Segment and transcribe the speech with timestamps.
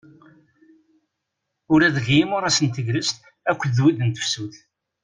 [1.73, 3.17] Ula deg yimuras n tegrest
[3.49, 4.55] akked wid n tefsut.